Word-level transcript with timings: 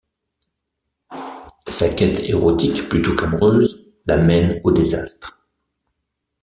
Sa 1.67 1.89
quête 1.89 2.21
érotique 2.21 2.89
plutôt 2.89 3.15
qu'amoureuse 3.15 3.85
la 4.07 4.17
mène 4.17 4.59
au 4.63 4.71
désastre. 4.71 5.45